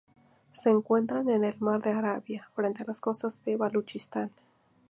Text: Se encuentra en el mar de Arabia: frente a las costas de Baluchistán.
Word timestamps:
Se 0.53 0.71
encuentra 0.71 1.19
en 1.19 1.43
el 1.43 1.59
mar 1.59 1.79
de 1.83 1.91
Arabia: 1.91 2.49
frente 2.55 2.81
a 2.81 2.87
las 2.87 2.99
costas 2.99 3.45
de 3.45 3.55
Baluchistán. 3.55 4.31